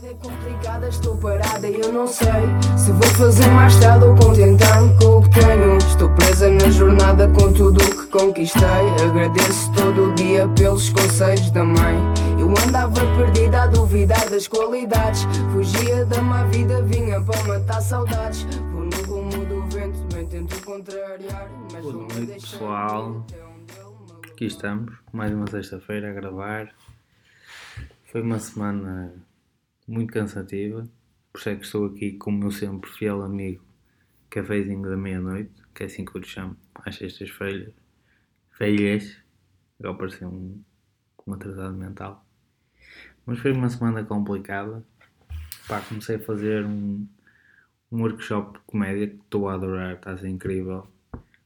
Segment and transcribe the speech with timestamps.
[0.00, 2.26] vida é complicada, estou parada e eu não sei
[2.76, 5.76] se vou fazer mais tarde ou contentar-me com o que tenho.
[5.76, 8.62] Estou presa na jornada com tudo o que conquistei.
[9.04, 11.96] Agradeço todo o dia pelos conselhos da mãe.
[12.38, 15.24] Eu andava perdida a duvidar das qualidades.
[15.52, 18.44] Fugia da má vida, vinha para matar saudades.
[18.72, 21.50] Vou no rumo do vento, bem tento contrariar.
[21.72, 23.10] Mas Boa noite, pessoal.
[23.10, 26.70] me Aqui estamos, mais uma sexta-feira a gravar.
[28.10, 29.12] Foi uma semana
[29.90, 30.88] muito cansativa,
[31.32, 33.64] por isso é que estou aqui com o meu sempre fiel amigo
[34.30, 37.74] Cafézinho da Meia-Noite, que é assim que eu lhe chamo, às sextas-feiras.
[38.52, 39.16] Feiras,
[39.80, 40.62] agora parecia um,
[41.26, 42.24] um atrasado mental.
[43.26, 44.84] Mas foi uma semana complicada.
[45.66, 47.06] Pá, comecei a fazer um,
[47.90, 50.86] um workshop de comédia que estou a adorar, está a ser incrível,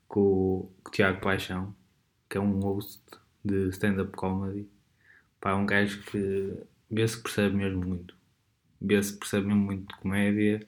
[0.06, 1.74] com o Tiago Paixão,
[2.28, 3.02] que é um host
[3.42, 4.68] de stand-up comedy.
[5.40, 6.54] Pá, é um gajo que
[6.90, 8.14] vê-se que percebe mesmo muito.
[8.86, 10.66] Vê-se que percebe mesmo muito de comédia.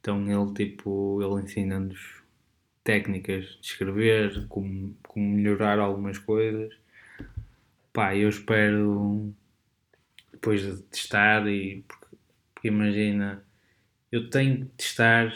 [0.00, 2.22] Então ele, tipo, ele ensina-nos
[2.84, 6.74] técnicas de escrever, como, como melhorar algumas coisas.
[7.92, 9.34] Pá, eu espero
[10.32, 12.16] depois de testar e porque,
[12.54, 13.44] porque imagina,
[14.10, 15.32] eu tenho que testar,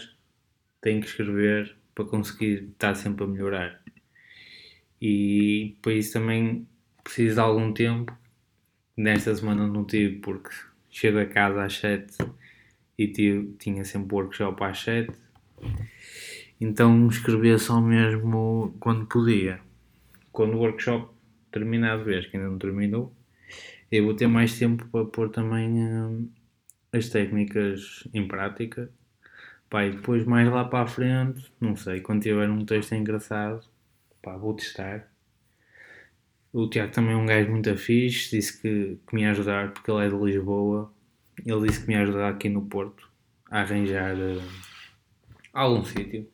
[0.80, 3.83] tenho que escrever para conseguir estar sempre a melhorar.
[5.00, 6.66] E para isso também
[7.02, 8.16] preciso de algum tempo.
[8.96, 10.50] Nesta semana não tive porque
[10.92, 12.18] chego a casa às 7
[12.98, 13.08] e
[13.58, 15.10] tinha sempre workshop às 7.
[16.60, 19.60] Então escrevia só mesmo quando podia.
[20.30, 21.12] Quando o workshop
[21.50, 23.12] terminar de vez, que ainda não terminou,
[23.90, 26.30] eu vou ter mais tempo para pôr também hum,
[26.92, 28.90] as técnicas em prática.
[29.68, 33.66] Pá, e depois mais lá para a frente, não sei, quando tiver um texto engraçado,
[34.22, 35.11] pá, vou testar.
[36.53, 39.91] O Tiago também é um gajo muito fixe, disse que, que me ia ajudar porque
[39.91, 40.92] ele é de Lisboa.
[41.47, 43.11] Ele disse que me ia ajudar aqui no Porto
[43.50, 44.39] a arranjar eh,
[45.50, 46.28] algum sítio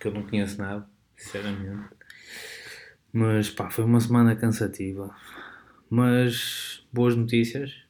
[0.00, 1.86] que eu não conheço nada, sinceramente.
[3.12, 5.14] Mas pá, foi uma semana cansativa.
[5.90, 7.84] Mas boas notícias.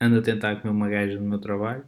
[0.00, 1.84] Ando a tentar comer uma gaja no meu trabalho.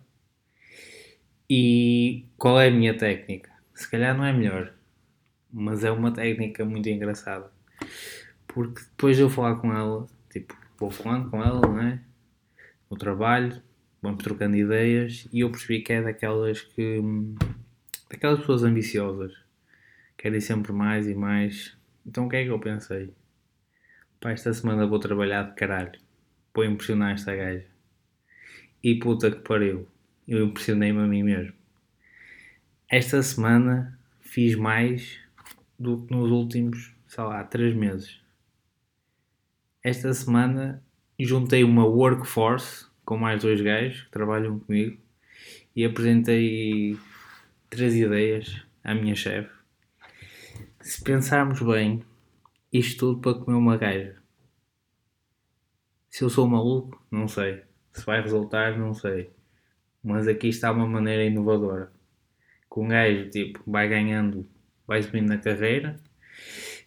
[1.50, 3.50] E qual é a minha técnica?
[3.74, 4.72] Se calhar não é melhor,
[5.52, 7.57] mas é uma técnica muito engraçada.
[8.58, 12.00] Porque depois de eu falar com ela, tipo, vou falando com ela, não é?
[12.90, 13.62] No trabalho,
[14.02, 17.00] vamos trocando ideias e eu percebi que é daquelas que.
[18.10, 19.32] daquelas pessoas ambiciosas,
[20.16, 21.78] querem sempre mais e mais.
[22.04, 23.14] Então o que é que eu pensei?
[24.20, 26.00] Pá, esta semana vou trabalhar de caralho,
[26.52, 27.64] vou impressionar esta gaja.
[28.82, 29.86] E puta que pariu,
[30.26, 31.54] eu impressionei-me a mim mesmo.
[32.88, 35.20] Esta semana fiz mais
[35.78, 38.26] do que nos últimos, sei lá, 3 meses.
[39.88, 40.84] Esta semana
[41.18, 45.00] juntei uma workforce com mais dois gajos que trabalham comigo
[45.74, 46.94] e apresentei
[47.70, 49.50] três ideias à minha chefe.
[50.82, 52.04] Se pensarmos bem,
[52.70, 54.16] isto tudo para comer uma gaja.
[56.10, 57.62] Se eu sou maluco, não sei.
[57.90, 59.30] Se vai resultar, não sei.
[60.04, 61.90] Mas aqui está uma maneira inovadora.
[62.70, 64.46] Que um gajo tipo, vai ganhando,
[64.86, 65.98] vai subindo na carreira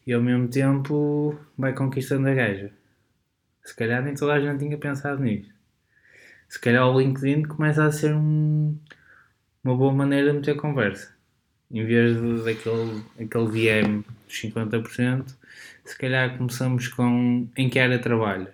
[0.06, 2.80] e ao mesmo tempo vai conquistando a gaja.
[3.72, 5.50] Se calhar nem toda a gente tinha pensado nisso.
[6.50, 8.78] Se calhar o LinkedIn começa a ser um-
[9.64, 11.16] uma boa maneira de meter conversa.
[11.72, 15.38] Em vez de, daquele aquele VM dos 50%,
[15.86, 18.54] se calhar começamos com em que área trabalhas.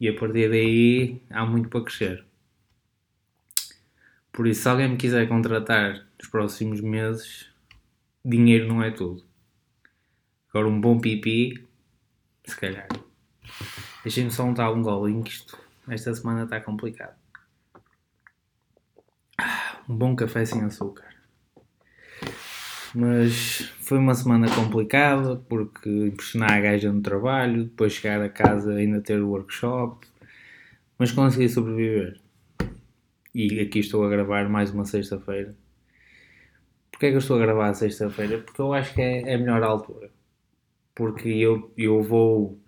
[0.00, 2.24] E a partir daí há muito para crescer.
[4.32, 7.50] Por isso, se alguém me quiser contratar nos próximos meses,
[8.24, 9.22] dinheiro não é tudo.
[10.48, 11.62] Agora, um bom pipi,
[12.46, 12.88] se calhar.
[14.06, 15.58] Deixem-me só untar um golinho, que isto,
[15.88, 17.16] esta semana está complicado.
[19.88, 21.12] Um bom café sem açúcar.
[22.94, 28.74] Mas foi uma semana complicada porque impressionar a gaja no trabalho, depois chegar a casa
[28.74, 30.06] ainda ter o workshop,
[30.96, 32.20] mas consegui sobreviver.
[33.34, 35.52] E aqui estou a gravar mais uma sexta-feira.
[36.92, 38.38] Porquê é que eu estou a gravar sexta-feira?
[38.38, 40.10] Porque eu acho que é, é a melhor altura.
[40.94, 42.64] Porque eu, eu vou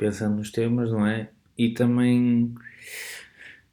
[0.00, 1.28] pensando nos temas, não é?
[1.58, 2.54] E também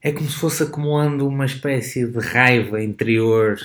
[0.01, 3.57] é como se fosse acumulando uma espécie de raiva interior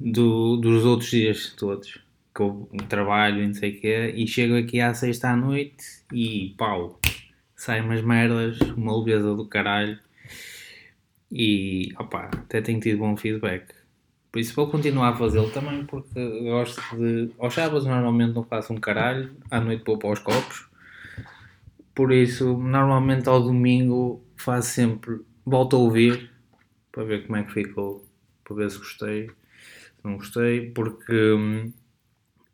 [0.00, 1.98] do, dos outros dias todos.
[2.34, 4.14] Que eu trabalho e não sei o quê.
[4.16, 6.98] E chego aqui à sexta à noite e pau,
[7.54, 9.98] saem umas merdas, uma leveza do caralho.
[11.30, 13.66] E opá, até tenho tido bom feedback.
[14.32, 17.30] Por isso vou continuar a fazê-lo também porque gosto de.
[17.38, 20.67] Aos sábados normalmente não faço um caralho, à noite vou para os copos.
[21.98, 25.18] Por isso, normalmente ao domingo faço sempre.
[25.44, 26.30] Volto a ouvir
[26.92, 28.06] para ver como é que ficou,
[28.44, 31.72] para ver se gostei, se não gostei, porque hum,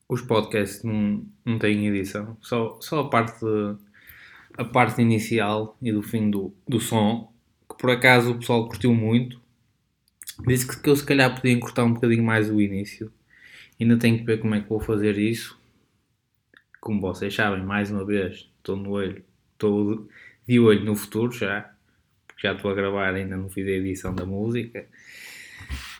[0.08, 3.44] os podcasts não, não têm edição, só, só a parte
[4.56, 7.30] a parte inicial e do fim do, do som,
[7.68, 9.38] que por acaso o pessoal curtiu muito.
[10.46, 13.12] Disse que, que eu se calhar podia encurtar um bocadinho mais o início.
[13.78, 15.60] Ainda tenho que ver como é que vou fazer isso.
[16.80, 19.22] Como vocês sabem, mais uma vez, estou no olho,
[19.64, 20.08] estou
[20.46, 21.70] de olho no futuro já.
[22.40, 24.86] Já estou a gravar, ainda não fiz a edição da música.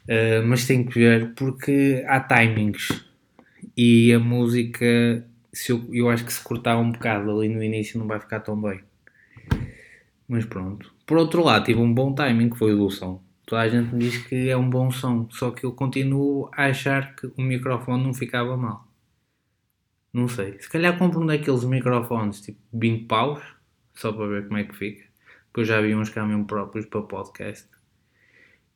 [0.05, 3.05] Uh, mas tenho que ver porque há timings
[3.75, 5.25] e a música
[5.55, 8.41] se eu, eu acho que se cortar um bocado ali no início não vai ficar
[8.41, 8.81] tão bem.
[10.29, 10.93] Mas pronto.
[11.07, 13.23] Por outro lado, tive um bom timing que foi o do som.
[13.47, 16.67] Toda a gente me diz que é um bom som, só que eu continuo a
[16.67, 18.87] achar que o microfone não ficava mal.
[20.13, 20.59] Não sei.
[20.61, 23.41] Se calhar compro um daqueles microfones tipo 20 paus,
[23.95, 25.05] só para ver como é que fica.
[25.53, 27.69] Que eu já vi uns mesmo próprios para podcast.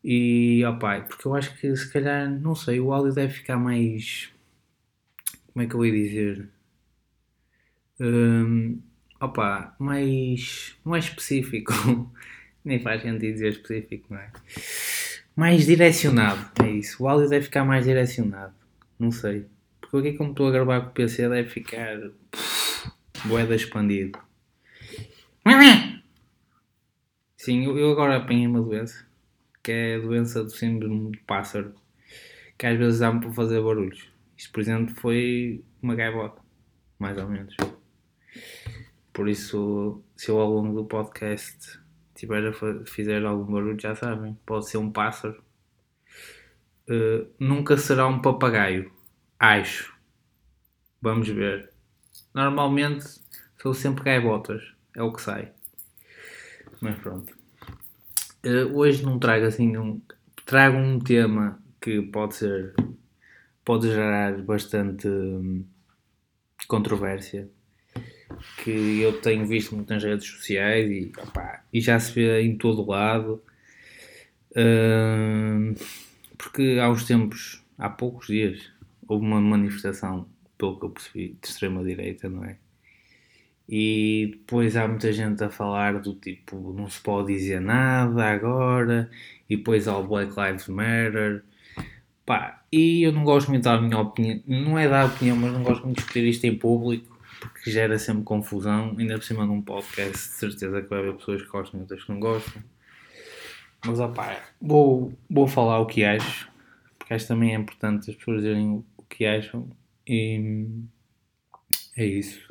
[0.03, 4.33] E opa, porque eu acho que se calhar, não sei, o áudio deve ficar mais.
[5.53, 6.49] Como é que eu ia dizer?
[8.01, 8.81] Um,
[9.21, 11.73] opa, mais, mais específico.
[12.65, 14.31] Nem faz sentido dizer específico, não é?
[15.35, 17.03] Mais direcionado, é isso.
[17.03, 18.55] O áudio deve ficar mais direcionado.
[18.99, 19.47] Não sei.
[19.81, 21.97] Porque aqui como estou a gravar com o PC deve ficar
[23.25, 24.19] boeda expandido.
[27.37, 29.07] Sim, eu, agora apanhei uma doença.
[29.63, 31.75] Que é a doença do síndrome de pássaro.
[32.57, 34.11] Que às vezes dá-me para fazer barulhos.
[34.37, 36.41] Isto, por exemplo, foi uma gaivota.
[36.99, 37.55] Mais ou menos.
[39.13, 41.81] Por isso, se eu ao longo do podcast
[42.15, 42.53] tiver a
[42.85, 45.43] fizer algum barulho, já sabem, pode ser um pássaro.
[46.89, 48.91] Uh, nunca será um papagaio,
[49.39, 49.97] acho.
[51.01, 51.73] Vamos ver.
[52.35, 53.07] Normalmente
[53.61, 55.53] sou sempre gaivotas, é o que sai.
[56.81, 57.33] Mas pronto.
[58.45, 60.03] Uh, hoje não trago assim um.
[60.45, 62.75] Trago um tema que pode ser.
[63.65, 65.65] pode gerar bastante hum,
[66.67, 67.49] controvérsia
[68.63, 72.57] que eu tenho visto muito nas redes sociais e, opa, e já se vê em
[72.57, 73.43] todo lado.
[74.51, 75.75] Uh,
[76.37, 78.71] porque há uns tempos, há poucos dias,
[79.07, 82.59] houve uma manifestação, pelo que eu percebi, de extrema-direita, não é?
[83.69, 89.11] E depois há muita gente a falar do tipo, não se pode dizer nada agora,
[89.49, 91.45] e depois há o Black Lives Matter.
[92.25, 95.63] Pá, e eu não gosto muito da minha opinião, não é da opinião, mas não
[95.63, 99.63] gosto muito de discutir isto em público, porque gera sempre confusão, ainda por cima num
[99.63, 102.63] podcast, de certeza que vai haver pessoas que gostam e outras que não gostam.
[103.85, 106.51] Mas opá, vou, vou falar o que acho,
[106.99, 109.69] porque acho também é importante as pessoas dizerem o que acham
[110.07, 110.67] e
[111.97, 112.48] é isso.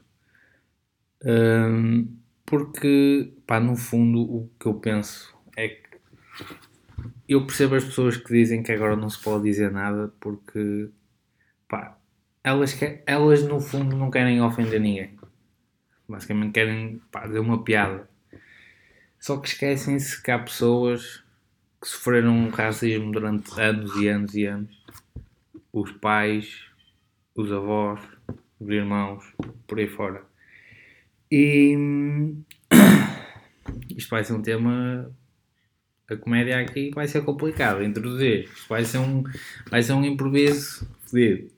[1.24, 5.88] Um, porque, pá, no fundo, o que eu penso é que
[7.28, 10.90] eu percebo as pessoas que dizem que agora não se pode dizer nada porque,
[11.68, 11.98] pá,
[12.44, 15.18] elas, elas no fundo não querem ofender ninguém.
[16.08, 18.10] Basicamente querem pá, dizer uma piada.
[19.20, 21.24] Só que esquecem-se que há pessoas
[21.82, 24.86] que sofreram racismo durante anos e anos e anos.
[25.74, 26.66] Os pais,
[27.36, 28.00] os avós,
[28.60, 29.26] os irmãos,
[29.68, 30.24] por aí fora.
[31.32, 31.76] E
[33.96, 35.12] isto vai ser um tema.
[36.10, 38.46] A comédia aqui vai ser complicado introduzir.
[38.46, 39.24] Isto vai ser um,
[39.70, 41.50] vai ser um improviso fodido.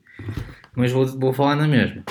[0.74, 2.04] Mas vou, vou falar na mesma.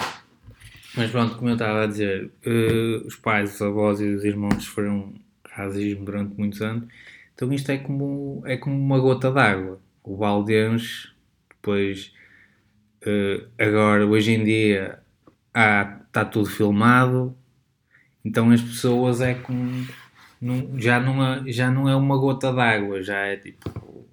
[0.96, 4.64] Mas pronto, como eu estava a dizer, uh, os pais, os avós e os irmãos
[4.64, 5.14] sofreram
[5.50, 6.88] racismo durante muitos anos.
[7.36, 9.82] Então isto é como, é como uma gota d'água.
[10.04, 10.54] O balde
[11.50, 12.14] depois
[13.06, 15.00] uh, agora, hoje em dia,
[15.54, 17.36] está tudo filmado.
[18.30, 19.36] Então as pessoas é.
[20.40, 24.08] Não, já, não é, já não é uma gota d'água, já é tipo.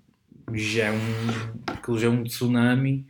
[0.54, 3.06] Já é um, aquilo já é um tsunami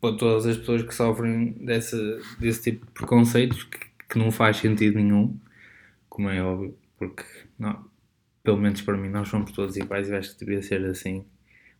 [0.00, 1.96] para todas as pessoas que sofrem desse,
[2.38, 3.78] desse tipo de preconceitos que,
[4.08, 5.38] que não faz sentido nenhum,
[6.08, 7.24] como é óbvio, porque
[7.58, 7.84] não,
[8.42, 11.24] pelo menos para mim nós somos todos iguais e acho que devia ser assim,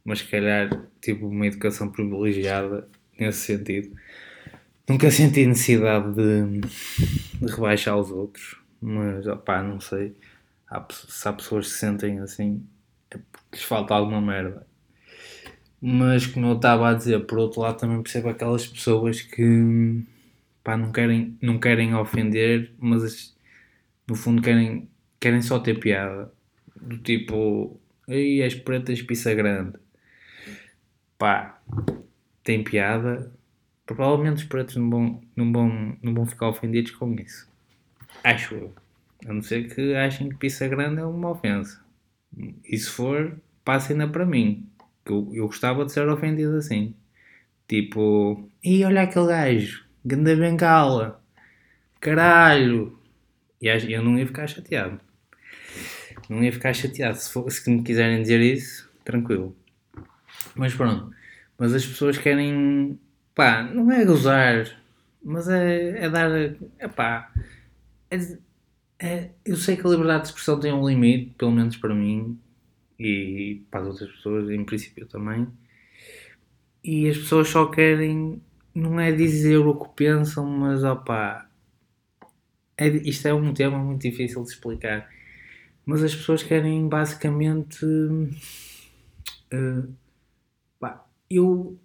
[0.04, 3.96] mas se calhar tipo uma educação privilegiada nesse sentido.
[4.88, 10.14] Nunca senti necessidade de, de rebaixar os outros, mas opá, não sei.
[10.68, 12.66] Há, se há pessoas que se sentem assim,
[13.10, 14.66] é porque lhes falta alguma merda.
[15.80, 20.02] Mas como eu estava a dizer, por outro lado também percebo aquelas pessoas que
[20.62, 23.34] pá, não, querem, não querem ofender, mas
[24.08, 24.88] no fundo querem,
[25.20, 26.32] querem só ter piada.
[26.76, 29.78] Do tipo, ei, as pretas pizza grande.
[31.18, 31.60] Pá,
[32.42, 33.32] tem piada.
[33.86, 37.48] Provavelmente os pretos não vão, não, vão, não vão ficar ofendidos com isso.
[38.22, 38.74] Acho eu.
[39.26, 41.82] A não ser que achem que pizza grande é uma ofensa.
[42.64, 44.68] E se for, passa ainda para mim.
[45.04, 46.94] Que eu, eu gostava de ser ofendido assim.
[47.68, 51.22] Tipo, e olha aquele gajo, ganda bengala,
[52.00, 52.98] caralho.
[53.60, 55.00] E eu não ia ficar chateado.
[56.28, 57.16] Não ia ficar chateado.
[57.16, 59.56] Se, for, se me quiserem dizer isso, tranquilo.
[60.54, 61.10] Mas pronto.
[61.58, 62.98] Mas as pessoas querem.
[63.34, 64.66] Pá, não é gozar,
[65.22, 66.30] mas é, é dar.
[66.78, 67.32] é pá.
[68.10, 68.38] É,
[68.98, 72.38] é, eu sei que a liberdade de expressão tem um limite, pelo menos para mim
[72.98, 75.48] e para as outras pessoas, em princípio também.
[76.82, 78.42] E as pessoas só querem,
[78.74, 81.48] não é dizer o que pensam, mas opá,
[82.76, 85.08] é, isto é um tema muito difícil de explicar.
[85.86, 87.84] Mas as pessoas querem basicamente.
[89.52, 89.94] Uh,
[90.78, 91.78] pá, eu,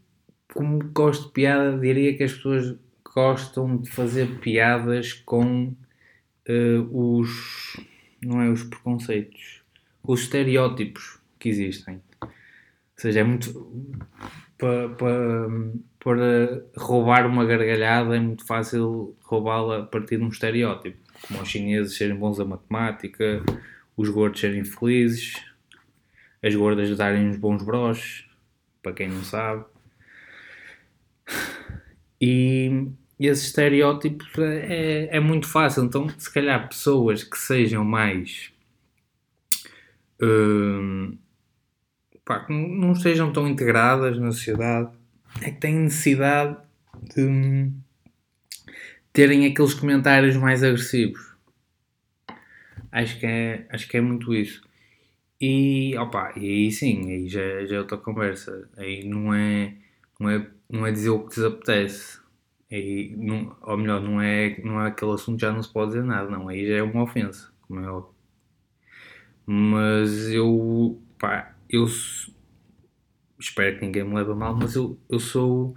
[0.53, 5.73] como gosto de piada, diria que as pessoas gostam de fazer piadas com
[6.47, 7.77] uh, os.
[8.21, 9.61] não é os preconceitos,
[10.03, 12.01] os estereótipos que existem.
[12.21, 12.29] Ou
[12.97, 13.71] seja, é muito.
[14.57, 21.49] Para, roubar uma gargalhada é muito fácil roubá-la a partir de um estereótipo, como os
[21.49, 23.43] chineses serem bons a matemática,
[23.95, 25.35] os gordos serem felizes,
[26.41, 28.25] as gordas darem uns bons broches,
[28.81, 29.65] para quem não sabe.
[32.21, 32.87] E
[33.19, 35.83] esses estereótipos é, é, muito fácil.
[35.83, 38.51] Então, se calhar, pessoas que sejam mais.
[40.21, 41.17] Hum,
[42.25, 44.91] pá, que não sejam tão integradas na sociedade
[45.41, 46.57] é que têm necessidade
[47.15, 47.73] de hum,
[49.13, 51.29] terem aqueles comentários mais agressivos.
[52.91, 54.61] Acho que é, acho que é muito isso.
[55.39, 58.69] E, opa, e aí sim, aí já, já é outra conversa.
[58.77, 59.73] Aí não é,
[60.19, 62.19] não é, não é dizer o que desapetece.
[62.71, 66.03] Aí, não, ou melhor, não é, não é aquele assunto já não se pode dizer
[66.03, 66.47] nada, não.
[66.49, 68.13] Aí já é uma ofensa, como é óbvio.
[69.45, 71.87] Mas eu, pá, eu
[73.39, 75.75] espero que ninguém me leve a mal, mas eu, eu sou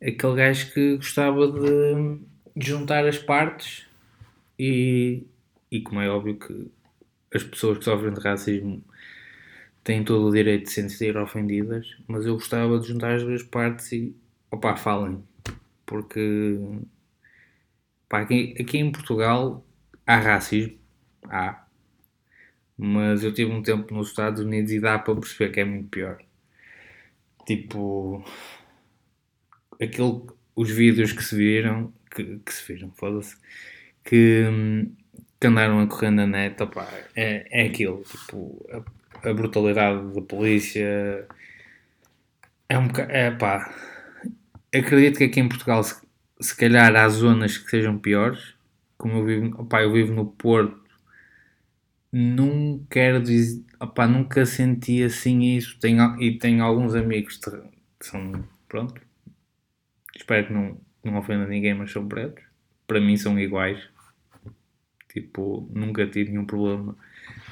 [0.00, 2.20] aquele gajo que gostava de,
[2.56, 3.86] de juntar as partes
[4.58, 5.24] e,
[5.70, 6.70] e como é óbvio que
[7.34, 8.84] as pessoas que sofrem de racismo
[9.82, 13.42] têm todo o direito de se sentir ofendidas, mas eu gostava de juntar as duas
[13.42, 14.14] partes e
[14.50, 15.22] opá, falem,
[15.86, 16.58] porque
[18.08, 19.64] pá, aqui, aqui em Portugal
[20.06, 20.78] há racismo,
[21.24, 21.64] há,
[22.76, 25.88] mas eu tive um tempo nos Estados Unidos e dá para perceber que é muito
[25.88, 26.18] pior.
[27.46, 28.24] Tipo,
[29.80, 30.22] aquele,
[30.54, 33.36] os vídeos que se viram, que, que se viram, foda-se,
[34.04, 34.44] que,
[35.40, 40.22] que andaram a correr na net, opá, é, é aquilo, tipo, a, a brutalidade da
[40.22, 41.26] polícia
[42.68, 43.74] é um bocado, é pá,
[44.74, 46.00] acredito que aqui em Portugal se,
[46.40, 48.54] se calhar há zonas que sejam piores,
[48.96, 50.80] como eu vivo, opá, eu vivo no Porto,
[52.12, 58.44] não quero dizer, opá, nunca senti assim isso, tenho, e tenho alguns amigos que são,
[58.68, 59.00] pronto,
[60.16, 62.44] espero que não, não ofenda ninguém, mas são pretos,
[62.86, 63.88] para mim são iguais,
[65.12, 66.96] tipo, nunca tive nenhum problema,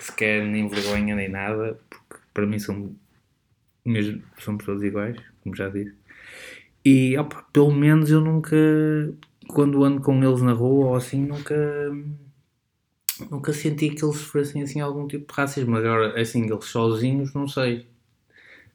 [0.01, 2.95] sequer nem vergonha nem nada, porque para mim são
[3.85, 5.98] mesmo, são pessoas iguais, como já disse.
[6.85, 8.57] E opa, pelo menos eu nunca,
[9.49, 11.55] quando ando com eles na rua ou assim, nunca
[13.31, 15.77] nunca senti que eles sofressem assim algum tipo de racismo.
[15.77, 17.89] Agora, assim, eles sozinhos, não sei.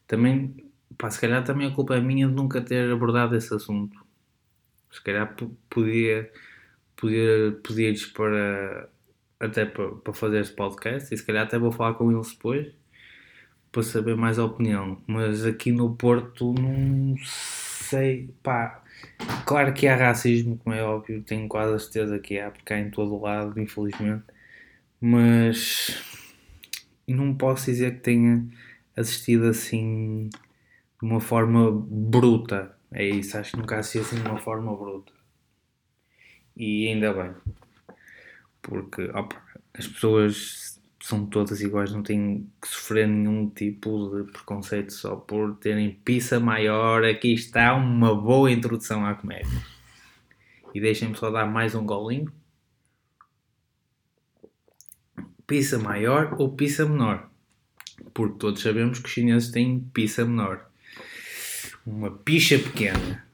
[0.08, 0.56] Também,
[0.98, 3.98] pá, se calhar também a culpa é minha de nunca ter abordado esse assunto.
[4.92, 5.36] Se calhar
[5.70, 6.32] podia,
[6.96, 8.90] podia, podia para
[9.40, 12.74] até para, para fazer este podcast e se calhar até vou falar com eles depois
[13.72, 15.02] para saber mais a opinião.
[15.08, 17.16] Mas aqui no Porto não
[17.94, 18.84] sei, pá,
[19.46, 22.80] claro que há racismo, como é óbvio, tenho quase a certeza que há, porque há
[22.80, 24.24] em todo o lado, infelizmente,
[25.00, 26.04] mas
[27.08, 28.48] não posso dizer que tenha
[28.98, 32.76] assistido assim de uma forma bruta.
[32.92, 35.14] É isso, acho que nunca assisti assim de uma forma bruta.
[36.58, 37.36] E ainda bem,
[38.62, 39.40] porque opa,
[39.74, 40.73] as pessoas
[41.04, 46.40] são todas iguais, não têm que sofrer nenhum tipo de preconceito só por terem pizza
[46.40, 47.04] maior.
[47.04, 49.62] Aqui está uma boa introdução à comédia.
[50.74, 52.32] E deixem-me só dar mais um golinho.
[55.46, 57.30] Pizza maior ou pizza menor?
[58.14, 60.72] Porque todos sabemos que os chineses têm pizza menor.
[61.86, 63.28] Uma picha pequena.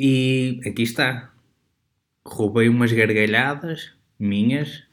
[0.00, 1.34] E aqui está.
[2.24, 4.87] Roubei umas gargalhadas minhas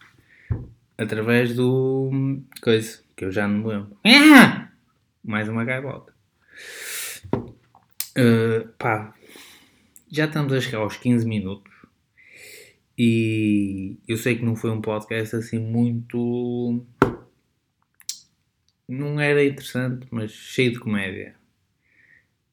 [0.97, 2.41] através do.
[2.61, 3.97] coisa, que eu já não me lembro.
[4.05, 4.69] Ah!
[5.23, 6.13] Mais uma gaivota.
[8.17, 9.13] Uh, pá,
[10.09, 11.73] já estamos a chegar aos 15 minutos
[12.97, 16.85] e eu sei que não foi um podcast assim muito
[18.87, 21.35] não era interessante, mas cheio de comédia.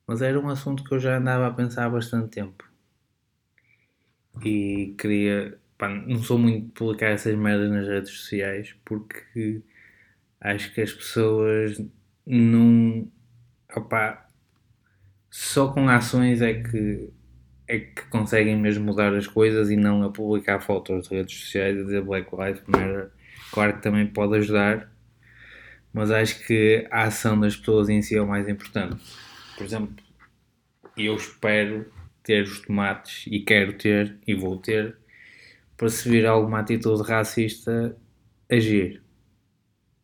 [0.07, 2.65] Mas era um assunto que eu já andava a pensar há bastante tempo.
[4.45, 5.59] E queria.
[5.83, 9.63] Pá, não sou muito de publicar essas merdas nas redes sociais porque
[10.41, 11.85] acho que as pessoas
[12.25, 13.11] não.
[13.75, 14.29] Opá,
[15.29, 17.11] só com ações é que
[17.67, 21.77] é que conseguem mesmo mudar as coisas e não a publicar fotos de redes sociais
[21.77, 23.11] a dizer Black Lives Matter.
[23.51, 24.89] Claro que também pode ajudar,
[25.93, 29.03] mas acho que a ação das pessoas em si é o mais importante.
[29.57, 29.97] Por exemplo,
[30.97, 35.02] eu espero ter os tomates e quero ter e vou ter
[36.09, 37.97] vir alguma atitude racista
[38.51, 39.03] agir.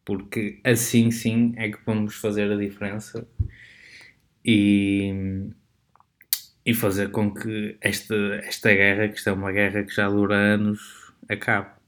[0.05, 3.29] Porque assim sim é que vamos fazer a diferença
[4.45, 5.51] e,
[6.65, 10.35] e fazer com que esta, esta guerra, que isto é uma guerra que já dura
[10.35, 11.79] anos, acabe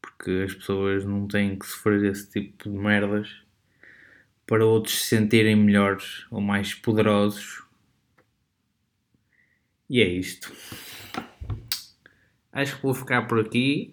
[0.00, 3.42] porque as pessoas não têm que sofrer esse tipo de merdas
[4.46, 7.62] para outros se sentirem melhores ou mais poderosos.
[9.88, 10.52] E é isto.
[12.54, 13.92] Acho que vou ficar por aqui.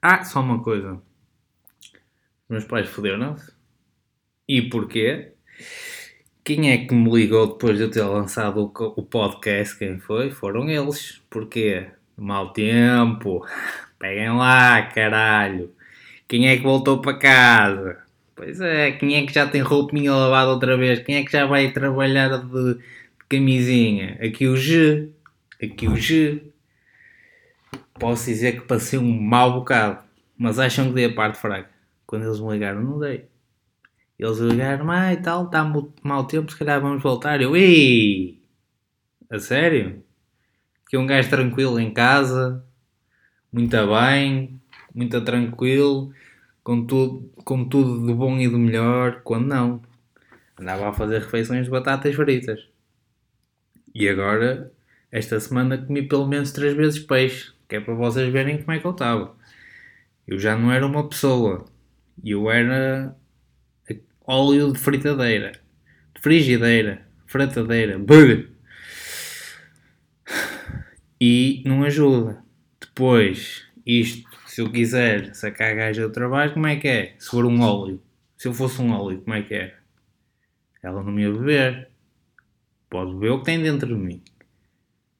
[0.00, 0.94] Ah, só uma coisa.
[0.94, 3.52] Os meus pais foderam-se.
[4.48, 5.32] E porquê?
[6.42, 9.78] Quem é que me ligou depois de eu ter lançado o, podcast?
[9.78, 10.30] Quem foi?
[10.30, 11.22] Foram eles.
[11.28, 11.88] Porquê?
[12.16, 13.46] Mal tempo.
[13.98, 15.70] Peguem lá, caralho.
[16.26, 17.98] Quem é que voltou para casa?
[18.34, 21.00] Pois é, quem é que já tem roupinha lavada outra vez?
[21.00, 22.80] Quem é que já vai trabalhar de, de
[23.28, 24.18] camisinha?
[24.22, 25.10] Aqui o G.
[25.62, 26.53] Aqui o G.
[27.98, 30.04] Posso dizer que passei um mau bocado.
[30.36, 31.70] Mas acham que dei a parte fraca.
[32.06, 33.28] Quando eles me ligaram, não dei.
[34.18, 35.64] Eles ligaram, ah e tal, está
[36.02, 37.40] mau tempo, se calhar vamos voltar.
[37.40, 38.40] Eu, ei!
[39.30, 40.02] A sério?
[40.88, 42.64] Que um gajo tranquilo em casa,
[43.52, 44.60] muito bem,
[44.94, 46.12] muito tranquilo,
[46.62, 49.82] com tudo, com tudo de bom e do melhor, quando não.
[50.58, 52.68] Andava a fazer refeições de batatas fritas.
[53.94, 54.72] E agora,
[55.10, 58.78] esta semana comi pelo menos três vezes peixe, que é para vocês verem como é
[58.78, 59.36] que eu estava.
[60.26, 61.64] Eu já não era uma pessoa,
[62.24, 63.14] eu era
[64.26, 65.52] óleo de fritadeira,
[66.14, 68.48] de frigideira, fritadeira, brrr.
[71.20, 72.42] E não ajuda.
[72.80, 77.14] Depois, isto, se eu quiser sacar a gaja do trabalho, como é que é?
[77.18, 78.02] Se for um óleo.
[78.36, 79.74] Se eu fosse um óleo, como é que é?
[80.82, 81.88] Ela não me ia beber.
[82.90, 84.22] Pode beber o que tem dentro de mim.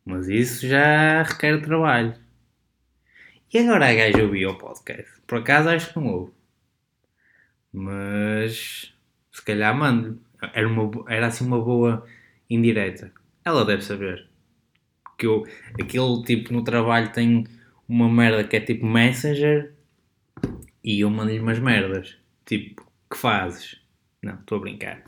[0.05, 2.15] Mas isso já requer trabalho.
[3.55, 5.13] E agora a gaja ouvia o podcast.
[5.29, 6.33] Por acaso acho que não ouve.
[7.73, 8.93] Mas
[9.31, 10.21] se calhar mando.
[10.53, 12.05] Era, uma, era assim uma boa
[12.51, 13.13] indireta.
[13.45, 14.27] Ela deve saber.
[15.17, 15.47] Que eu,
[15.81, 17.47] aquele tipo no trabalho tem
[17.89, 19.73] uma merda que é tipo Messenger
[20.83, 22.19] e eu mando-lhe umas merdas.
[22.45, 23.81] Tipo, que fazes?
[24.21, 25.05] Não, estou a brincar.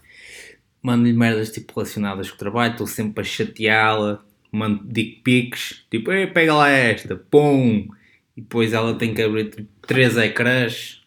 [0.80, 6.12] Mando-lhe merdas tipo relacionadas com o trabalho, estou sempre a chateá-la, mando dick pics, tipo,
[6.32, 7.88] pega lá esta, pum!
[8.36, 11.02] E depois ela tem que abrir tipo, três ecrãs.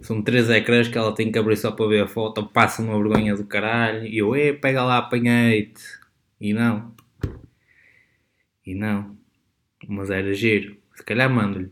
[0.00, 2.96] São três ecrãs que ela tem que abrir só para ver a foto, passa uma
[2.96, 4.06] vergonha do caralho.
[4.06, 5.82] E eu, Ei, pega lá, apanhei-te.
[6.40, 6.94] E não.
[8.64, 9.16] E não.
[9.86, 10.76] Mas era giro.
[10.94, 11.70] Se calhar mando-lhe.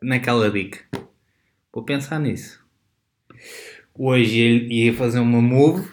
[0.00, 0.80] Naquela dica.
[1.72, 2.64] Vou pensar nisso.
[3.94, 5.86] Hoje ia fazer uma move.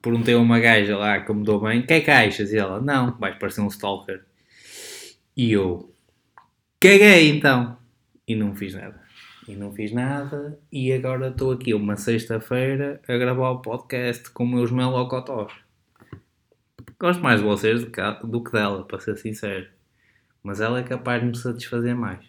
[0.00, 1.82] Perguntei a uma gaja lá que me dou bem.
[1.82, 2.52] Que é que achas?
[2.52, 4.24] E ela, não, vais parecer um stalker.
[5.36, 5.91] E eu,
[6.82, 7.78] caguei então.
[8.26, 9.00] E não fiz nada.
[9.46, 10.58] E não fiz nada.
[10.70, 15.52] E agora estou aqui uma sexta-feira a gravar o podcast com meus melocotós.
[16.98, 17.84] Gosto mais de vocês
[18.24, 19.68] do que dela, para ser sincero
[20.42, 22.20] mas ela é capaz de me satisfazer mais.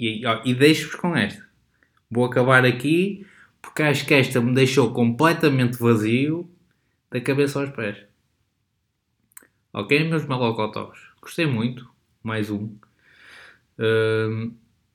[0.00, 1.46] E, e deixo-vos com esta.
[2.10, 3.26] Vou acabar aqui
[3.60, 6.48] porque acho que esta me deixou completamente vazio
[7.10, 7.98] da cabeça aos pés.
[9.72, 10.98] Ok, meus malocotós?
[11.20, 11.90] Gostei muito.
[12.22, 12.74] Mais um.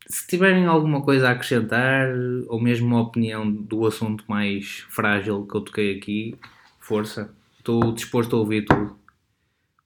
[0.08, 2.10] Se tiverem alguma coisa a acrescentar
[2.48, 6.38] ou mesmo uma opinião do assunto mais frágil que eu toquei aqui,
[6.80, 7.34] força.
[7.58, 9.00] Estou disposto a ouvir tudo.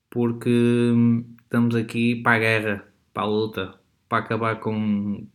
[0.10, 5.28] Porque hum, estamos aqui para a guerra, para a luta, para acabar com,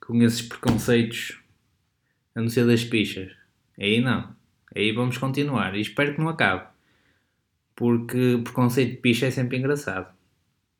[0.00, 1.38] com esses preconceitos
[2.34, 3.32] a não ser das pichas.
[3.78, 4.34] Aí não.
[4.74, 5.74] Aí vamos continuar.
[5.74, 6.66] E espero que não acabe.
[7.76, 10.12] Porque preconceito de picha é sempre engraçado.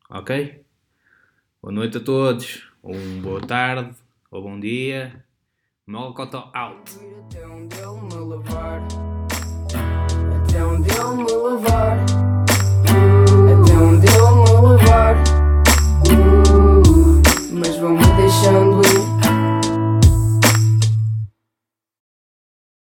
[0.09, 0.64] Ok?
[1.65, 2.61] Boa noite a todos.
[2.83, 3.89] Ou um boa tarde.
[4.29, 5.25] Ou bom dia.
[5.87, 6.91] Molocotó out.
[7.25, 8.87] Até onde ele me levar.
[10.43, 12.14] Até onde ele me levar.